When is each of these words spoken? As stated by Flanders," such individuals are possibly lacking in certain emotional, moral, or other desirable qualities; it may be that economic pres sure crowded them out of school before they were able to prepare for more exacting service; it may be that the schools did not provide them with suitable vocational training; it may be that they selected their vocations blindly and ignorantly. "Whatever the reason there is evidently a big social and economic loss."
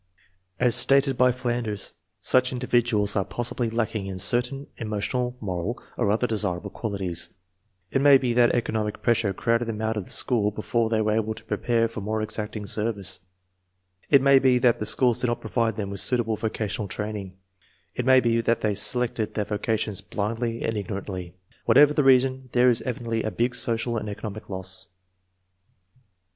As 0.59 0.73
stated 0.73 1.15
by 1.15 1.31
Flanders," 1.31 1.93
such 2.31 2.51
individuals 2.51 3.15
are 3.15 3.23
possibly 3.23 3.69
lacking 3.69 4.07
in 4.07 4.17
certain 4.17 4.65
emotional, 4.77 5.37
moral, 5.39 5.77
or 5.95 6.09
other 6.09 6.25
desirable 6.25 6.71
qualities; 6.71 7.29
it 7.91 8.01
may 8.01 8.17
be 8.17 8.33
that 8.33 8.49
economic 8.55 9.03
pres 9.03 9.17
sure 9.17 9.31
crowded 9.31 9.65
them 9.65 9.79
out 9.79 9.97
of 9.97 10.09
school 10.11 10.49
before 10.49 10.89
they 10.89 11.01
were 11.03 11.11
able 11.17 11.35
to 11.35 11.43
prepare 11.43 11.87
for 11.87 12.01
more 12.01 12.23
exacting 12.23 12.65
service; 12.65 13.19
it 14.09 14.23
may 14.23 14.39
be 14.39 14.57
that 14.57 14.79
the 14.79 14.87
schools 14.87 15.19
did 15.19 15.27
not 15.27 15.39
provide 15.39 15.75
them 15.75 15.91
with 15.91 15.99
suitable 15.99 16.35
vocational 16.35 16.87
training; 16.87 17.37
it 17.93 18.03
may 18.03 18.19
be 18.19 18.41
that 18.41 18.61
they 18.61 18.73
selected 18.73 19.35
their 19.35 19.45
vocations 19.45 20.01
blindly 20.01 20.63
and 20.63 20.77
ignorantly. 20.77 21.35
"Whatever 21.65 21.93
the 21.93 22.03
reason 22.03 22.49
there 22.53 22.69
is 22.71 22.81
evidently 22.81 23.21
a 23.21 23.29
big 23.29 23.53
social 23.53 23.97
and 23.97 24.09
economic 24.09 24.49
loss." 24.49 24.87